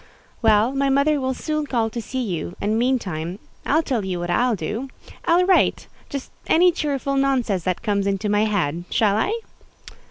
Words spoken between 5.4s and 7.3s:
write—just any cheerful